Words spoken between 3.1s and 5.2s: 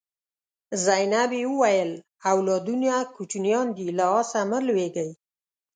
کوچنیان دي له آسه مه لوېږئ.